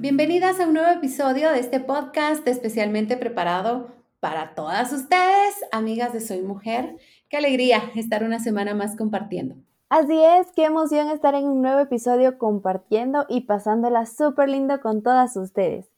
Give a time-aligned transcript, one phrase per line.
[0.00, 6.20] Bienvenidas a un nuevo episodio de este podcast especialmente preparado para todas ustedes, amigas de
[6.20, 6.96] Soy Mujer.
[7.28, 9.56] Qué alegría estar una semana más compartiendo.
[9.88, 15.02] Así es, qué emoción estar en un nuevo episodio compartiendo y pasándola súper lindo con
[15.02, 15.90] todas ustedes.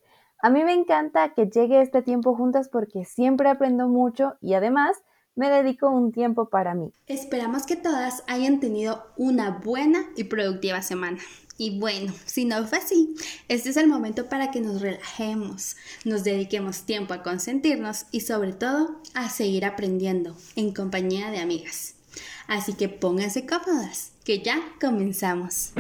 [0.42, 5.02] A mí me encanta que llegue este tiempo juntas porque siempre aprendo mucho y además
[5.40, 6.92] me dedico un tiempo para mí.
[7.06, 11.18] Esperamos que todas hayan tenido una buena y productiva semana.
[11.56, 13.14] Y bueno, si no fue así,
[13.48, 18.52] este es el momento para que nos relajemos, nos dediquemos tiempo a consentirnos y sobre
[18.52, 21.94] todo a seguir aprendiendo en compañía de amigas.
[22.46, 25.72] Así que pónganse cómodas, que ya comenzamos.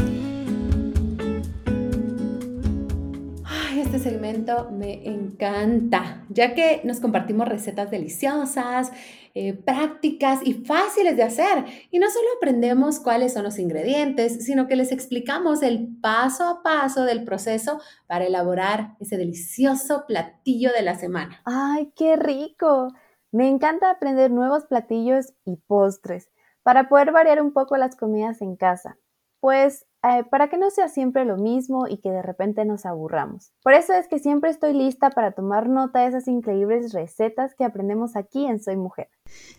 [3.92, 8.92] Este segmento me encanta, ya que nos compartimos recetas deliciosas,
[9.34, 11.64] eh, prácticas y fáciles de hacer.
[11.90, 16.62] Y no solo aprendemos cuáles son los ingredientes, sino que les explicamos el paso a
[16.62, 21.40] paso del proceso para elaborar ese delicioso platillo de la semana.
[21.44, 22.92] ¡Ay, qué rico!
[23.32, 26.30] Me encanta aprender nuevos platillos y postres
[26.62, 28.98] para poder variar un poco las comidas en casa,
[29.40, 33.52] pues eh, para que no sea siempre lo mismo y que de repente nos aburramos.
[33.62, 37.64] Por eso es que siempre estoy lista para tomar nota de esas increíbles recetas que
[37.64, 39.08] aprendemos aquí en Soy Mujer.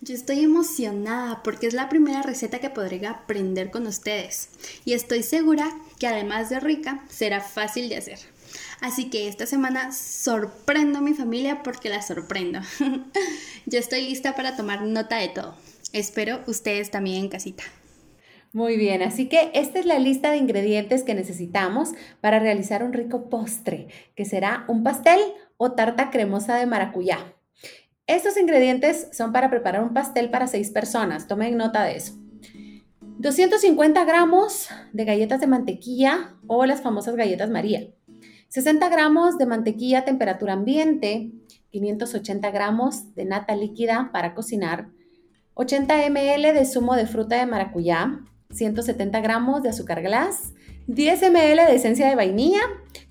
[0.01, 4.49] Yo estoy emocionada porque es la primera receta que podré aprender con ustedes
[4.83, 5.69] y estoy segura
[5.99, 8.19] que además de rica será fácil de hacer.
[8.81, 12.61] Así que esta semana sorprendo a mi familia porque la sorprendo.
[13.67, 15.55] Yo estoy lista para tomar nota de todo.
[15.93, 17.63] Espero ustedes también en casita.
[18.53, 22.91] Muy bien, así que esta es la lista de ingredientes que necesitamos para realizar un
[22.91, 25.21] rico postre, que será un pastel
[25.55, 27.33] o tarta cremosa de maracuyá.
[28.07, 32.19] Estos ingredientes son para preparar un pastel para seis personas, tomen nota de eso.
[33.19, 37.87] 250 gramos de galletas de mantequilla o las famosas galletas María.
[38.49, 41.31] 60 gramos de mantequilla a temperatura ambiente,
[41.69, 44.89] 580 gramos de nata líquida para cocinar,
[45.53, 48.19] 80 ml de zumo de fruta de maracuyá,
[48.51, 50.53] 170 gramos de azúcar glass,
[50.87, 52.61] 10 ml de esencia de vainilla,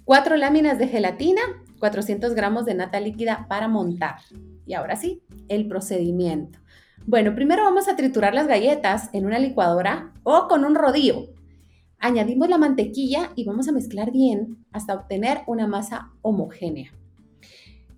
[0.04, 1.40] 4 láminas de gelatina,
[1.78, 4.16] 400 gramos de nata líquida para montar.
[4.66, 6.58] Y ahora sí, el procedimiento.
[7.06, 11.28] Bueno, primero vamos a triturar las galletas en una licuadora o con un rodillo.
[11.98, 16.92] Añadimos la mantequilla y vamos a mezclar bien hasta obtener una masa homogénea.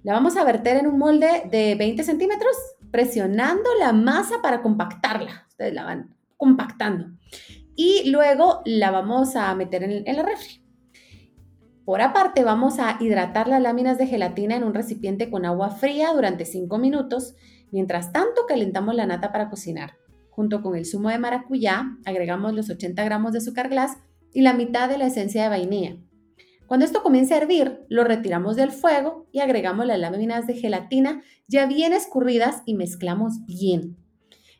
[0.02, 2.56] La vamos a verter en un molde de 20 centímetros
[2.90, 5.46] presionando la masa para compactarla.
[5.48, 7.06] Ustedes la van compactando.
[7.76, 10.60] Y luego la vamos a meter en, en la refri.
[11.84, 16.12] Por aparte, vamos a hidratar las láminas de gelatina en un recipiente con agua fría
[16.12, 17.36] durante 5 minutos.
[17.70, 19.92] Mientras tanto, calentamos la nata para cocinar.
[20.30, 23.98] Junto con el zumo de maracuyá, agregamos los 80 gramos de azúcar glass
[24.32, 25.96] y la mitad de la esencia de vainilla.
[26.66, 31.22] Cuando esto comience a hervir, lo retiramos del fuego y agregamos las láminas de gelatina
[31.46, 34.01] ya bien escurridas y mezclamos bien.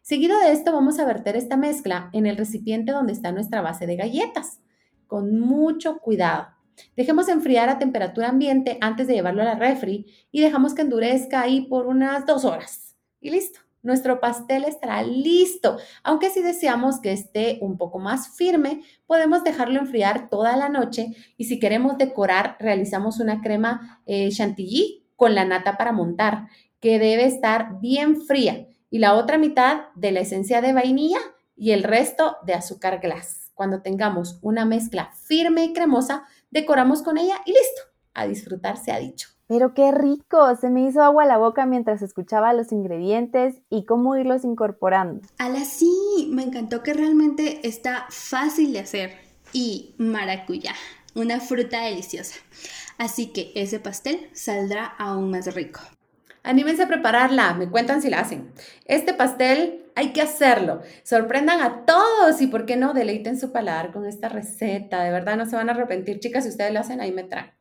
[0.03, 3.87] Seguido de esto vamos a verter esta mezcla en el recipiente donde está nuestra base
[3.87, 4.61] de galletas,
[5.07, 6.49] con mucho cuidado.
[6.97, 11.41] Dejemos enfriar a temperatura ambiente antes de llevarlo a la refri y dejamos que endurezca
[11.41, 12.97] ahí por unas dos horas.
[13.21, 15.77] Y listo nuestro pastel estará listo.
[16.03, 21.15] Aunque si deseamos que esté un poco más firme, podemos dejarlo enfriar toda la noche
[21.37, 26.49] y si queremos decorar, realizamos una crema eh, chantilly con la nata para montar,
[26.81, 31.19] que debe estar bien fría y la otra mitad de la esencia de vainilla
[31.57, 33.51] y el resto de azúcar glass.
[33.55, 37.83] Cuando tengamos una mezcla firme y cremosa, decoramos con ella y listo.
[38.13, 39.31] A disfrutar se ha dicho.
[39.47, 43.87] Pero qué rico, se me hizo agua a la boca mientras escuchaba los ingredientes y
[43.87, 45.27] cómo irlos incorporando.
[45.39, 49.13] Ala, sí, me encantó que realmente está fácil de hacer.
[49.55, 50.75] Y maracuyá,
[51.15, 52.35] una fruta deliciosa.
[52.99, 55.81] Así que ese pastel saldrá aún más rico.
[56.45, 58.53] Anímense a prepararla, me cuentan si la hacen.
[58.87, 60.81] Este pastel hay que hacerlo.
[61.05, 62.95] Sorprendan a todos y, ¿por qué no?
[62.95, 65.05] Deleiten su paladar con esta receta.
[65.05, 67.53] De verdad no se van a arrepentir, chicas, si ustedes lo hacen, ahí me traen.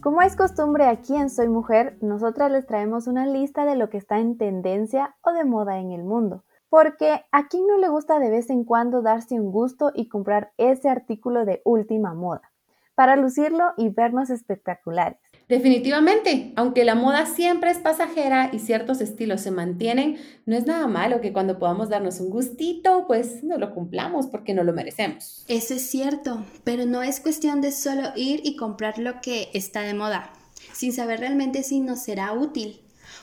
[0.00, 3.98] Como es costumbre aquí en Soy Mujer, nosotras les traemos una lista de lo que
[3.98, 6.42] está en tendencia o de moda en el mundo.
[6.72, 10.54] Porque a quién no le gusta de vez en cuando darse un gusto y comprar
[10.56, 12.50] ese artículo de última moda,
[12.94, 15.18] para lucirlo y vernos espectaculares.
[15.50, 20.16] Definitivamente, aunque la moda siempre es pasajera y ciertos estilos se mantienen,
[20.46, 24.54] no es nada malo que cuando podamos darnos un gustito, pues no lo cumplamos porque
[24.54, 25.44] no lo merecemos.
[25.48, 29.82] Eso es cierto, pero no es cuestión de solo ir y comprar lo que está
[29.82, 30.32] de moda,
[30.72, 32.81] sin saber realmente si nos será útil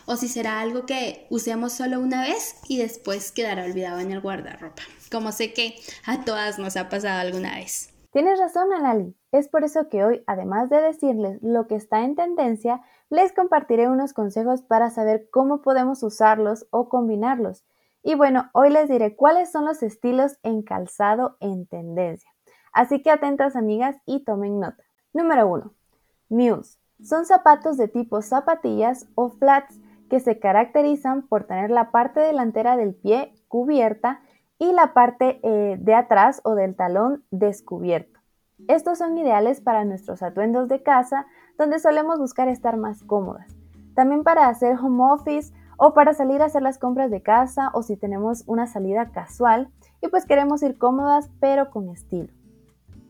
[0.09, 4.21] o si será algo que usemos solo una vez y después quedará olvidado en el
[4.21, 5.75] guardarropa, como sé que
[6.07, 7.93] a todas nos ha pasado alguna vez.
[8.11, 9.15] Tienes razón, Alali.
[9.31, 13.87] Es por eso que hoy, además de decirles lo que está en tendencia, les compartiré
[13.87, 17.63] unos consejos para saber cómo podemos usarlos o combinarlos.
[18.01, 22.31] Y bueno, hoy les diré cuáles son los estilos en calzado en tendencia.
[22.73, 24.83] Así que atentas amigas y tomen nota.
[25.13, 25.71] Número 1.
[26.29, 26.79] Mules.
[26.99, 29.77] Son zapatos de tipo zapatillas o flats
[30.09, 34.21] que se caracterizan por tener la parte delantera del pie cubierta
[34.57, 38.19] y la parte eh, de atrás o del talón descubierto.
[38.67, 41.25] Estos son ideales para nuestros atuendos de casa,
[41.57, 43.55] donde solemos buscar estar más cómodas.
[43.95, 47.83] También para hacer home office o para salir a hacer las compras de casa o
[47.83, 49.69] si tenemos una salida casual
[50.01, 52.33] y pues queremos ir cómodas pero con estilo.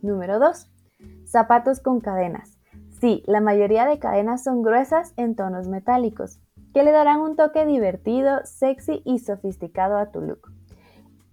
[0.02, 0.70] Número 2.
[1.26, 2.60] Zapatos con cadenas.
[3.02, 6.40] Sí, la mayoría de cadenas son gruesas en tonos metálicos,
[6.74, 10.52] que le darán un toque divertido, sexy y sofisticado a tu look.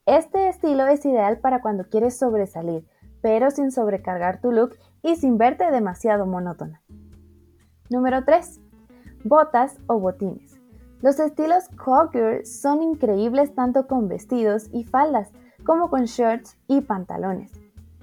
[0.06, 2.86] Este estilo es ideal para cuando quieres sobresalir,
[3.20, 6.82] pero sin sobrecargar tu look y sin verte demasiado monótona.
[7.90, 8.60] Número 3.
[9.24, 10.60] Botas o botines.
[11.02, 15.30] Los estilos Cogger son increíbles tanto con vestidos y faldas
[15.64, 17.52] como con shirts y pantalones.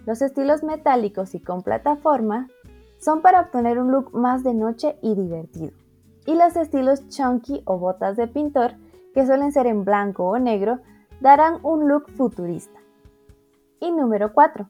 [0.05, 2.47] Los estilos metálicos y con plataforma
[2.99, 5.73] son para obtener un look más de noche y divertido.
[6.25, 8.75] Y los estilos chunky o botas de pintor,
[9.13, 10.79] que suelen ser en blanco o negro,
[11.19, 12.79] darán un look futurista.
[13.79, 14.67] Y número 4.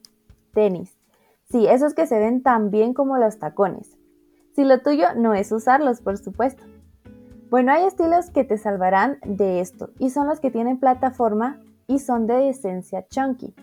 [0.52, 0.96] Tenis.
[1.44, 3.96] Sí, esos que se ven tan bien como los tacones.
[4.54, 6.64] Si lo tuyo no es usarlos, por supuesto.
[7.50, 11.98] Bueno, hay estilos que te salvarán de esto y son los que tienen plataforma y
[11.98, 13.54] son de esencia chunky.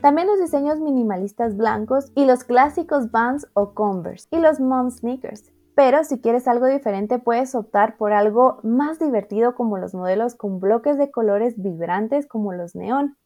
[0.00, 5.52] También los diseños minimalistas blancos y los clásicos Vans o Converse y los mom sneakers.
[5.74, 10.60] Pero si quieres algo diferente puedes optar por algo más divertido como los modelos con
[10.60, 13.16] bloques de colores vibrantes como los neón,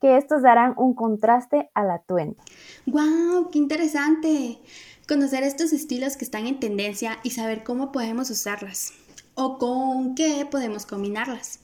[0.00, 2.36] que estos darán un contraste al atuendo.
[2.86, 3.50] ¡Wow!
[3.50, 4.58] ¡Qué interesante!
[5.08, 8.92] Conocer estos estilos que están en tendencia y saber cómo podemos usarlas
[9.34, 11.60] o con qué podemos combinarlas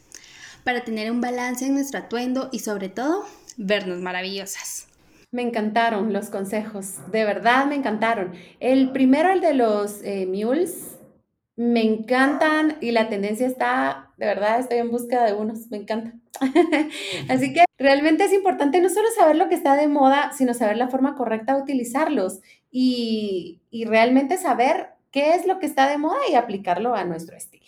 [0.64, 3.24] para tener un balance en nuestro atuendo y sobre todo
[3.56, 4.91] vernos maravillosas.
[5.32, 8.34] Me encantaron los consejos, de verdad me encantaron.
[8.60, 10.98] El primero, el de los eh, mules,
[11.56, 16.12] me encantan y la tendencia está, de verdad, estoy en busca de unos, me encanta.
[17.30, 20.76] Así que realmente es importante no solo saber lo que está de moda, sino saber
[20.76, 22.40] la forma correcta de utilizarlos
[22.70, 27.36] y, y realmente saber qué es lo que está de moda y aplicarlo a nuestro
[27.38, 27.61] estilo.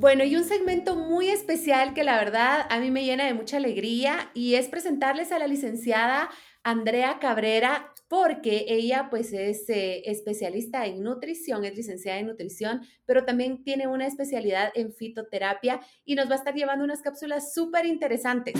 [0.00, 3.58] Bueno, y un segmento muy especial que la verdad a mí me llena de mucha
[3.58, 6.30] alegría y es presentarles a la licenciada
[6.62, 13.26] Andrea Cabrera porque ella pues es eh, especialista en nutrición, es licenciada en nutrición, pero
[13.26, 17.84] también tiene una especialidad en fitoterapia y nos va a estar llevando unas cápsulas súper
[17.84, 18.54] interesantes.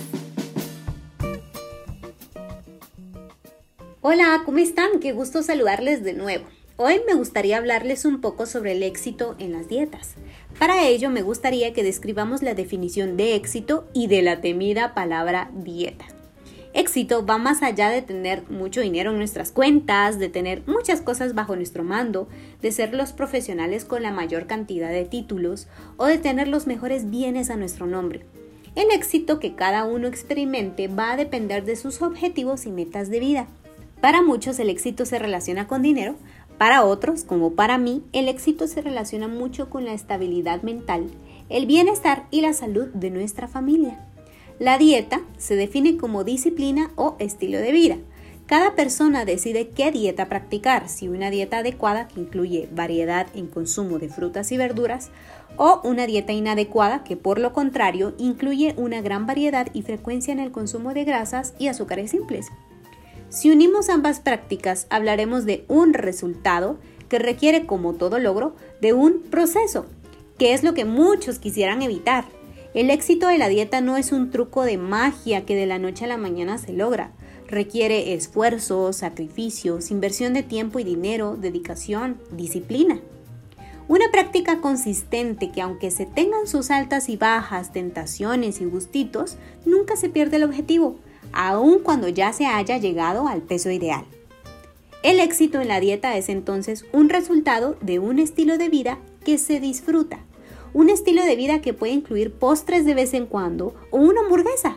[4.03, 5.01] Hola, ¿cómo están?
[5.01, 6.45] Qué gusto saludarles de nuevo.
[6.83, 10.15] Hoy me gustaría hablarles un poco sobre el éxito en las dietas.
[10.59, 15.51] Para ello me gustaría que describamos la definición de éxito y de la temida palabra
[15.55, 16.07] dieta.
[16.73, 21.35] Éxito va más allá de tener mucho dinero en nuestras cuentas, de tener muchas cosas
[21.35, 22.29] bajo nuestro mando,
[22.63, 25.67] de ser los profesionales con la mayor cantidad de títulos
[25.97, 28.25] o de tener los mejores bienes a nuestro nombre.
[28.77, 33.19] El éxito que cada uno experimente va a depender de sus objetivos y metas de
[33.19, 33.49] vida.
[34.01, 36.15] Para muchos el éxito se relaciona con dinero,
[36.61, 41.07] para otros, como para mí, el éxito se relaciona mucho con la estabilidad mental,
[41.49, 44.07] el bienestar y la salud de nuestra familia.
[44.59, 47.97] La dieta se define como disciplina o estilo de vida.
[48.45, 53.99] Cada persona decide qué dieta practicar, si una dieta adecuada que incluye variedad en consumo
[53.99, 55.11] de frutas y verduras
[55.57, 60.41] o una dieta inadecuada que por lo contrario incluye una gran variedad y frecuencia en
[60.41, 62.49] el consumo de grasas y azúcares simples.
[63.31, 69.23] Si unimos ambas prácticas, hablaremos de un resultado que requiere, como todo logro, de un
[69.23, 69.87] proceso,
[70.37, 72.25] que es lo que muchos quisieran evitar.
[72.75, 76.07] El éxito de la dieta no es un truco de magia que de la noche
[76.07, 77.13] a la mañana se logra.
[77.47, 83.01] Requiere esfuerzo, sacrificios, inversión de tiempo y dinero, dedicación, disciplina.
[83.87, 89.95] Una práctica consistente que aunque se tengan sus altas y bajas, tentaciones y gustitos, nunca
[89.95, 90.99] se pierde el objetivo,
[91.33, 94.05] aun cuando ya se haya llegado al peso ideal.
[95.03, 99.39] El éxito en la dieta es entonces un resultado de un estilo de vida que
[99.39, 100.19] se disfruta,
[100.75, 104.77] un estilo de vida que puede incluir postres de vez en cuando o una hamburguesa.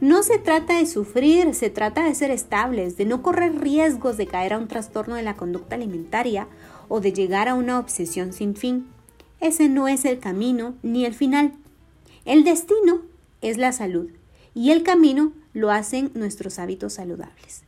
[0.00, 4.26] No se trata de sufrir, se trata de ser estables, de no correr riesgos de
[4.26, 6.46] caer a un trastorno de la conducta alimentaria
[6.88, 8.86] o de llegar a una obsesión sin fin.
[9.40, 11.54] Ese no es el camino ni el final.
[12.24, 13.02] El destino
[13.40, 14.10] es la salud
[14.54, 17.64] y el camino lo hacen nuestros hábitos saludables.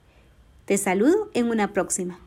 [0.66, 2.18] Te saludo en una próxima.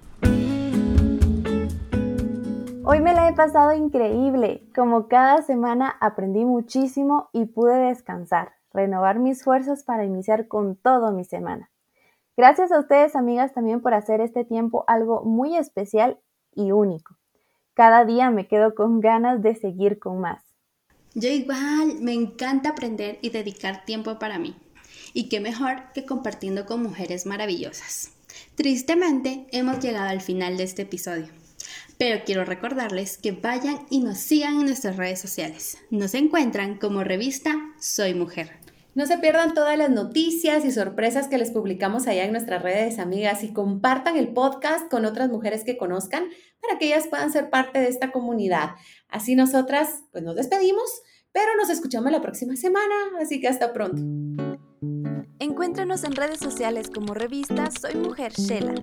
[2.84, 4.64] Hoy me la he pasado increíble.
[4.74, 11.12] Como cada semana aprendí muchísimo y pude descansar, renovar mis fuerzas para iniciar con todo
[11.12, 11.70] mi semana.
[12.36, 16.18] Gracias a ustedes, amigas, también por hacer este tiempo algo muy especial
[16.56, 17.18] y único.
[17.76, 20.42] Cada día me quedo con ganas de seguir con más.
[21.14, 24.56] Yo igual, me encanta aprender y dedicar tiempo para mí.
[25.14, 28.12] Y qué mejor que compartiendo con mujeres maravillosas.
[28.56, 31.28] Tristemente, hemos llegado al final de este episodio.
[31.98, 35.78] Pero quiero recordarles que vayan y nos sigan en nuestras redes sociales.
[35.90, 38.62] Nos encuentran como revista Soy Mujer.
[38.94, 43.00] No se pierdan todas las noticias y sorpresas que les publicamos allá en nuestras redes,
[43.00, 46.26] amigas, y compartan el podcast con otras mujeres que conozcan
[46.60, 48.72] para que ellas puedan ser parte de esta comunidad.
[49.08, 54.51] Así nosotras, pues nos despedimos, pero nos escuchamos la próxima semana, así que hasta pronto.
[55.42, 58.76] Encuéntranos en redes sociales como revista Soy Mujer Shela.